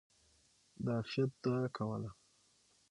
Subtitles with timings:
[0.83, 2.09] د عافيت دعاء کوله!!.